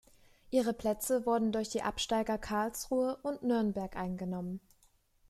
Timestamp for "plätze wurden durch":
0.73-1.69